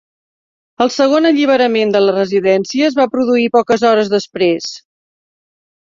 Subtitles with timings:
[0.85, 4.77] El segon alliberament de la residència es va produir poques hores després.